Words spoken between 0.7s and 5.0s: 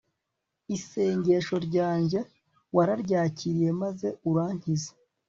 isengesho ryanjye wararyakiriye, maze urankiza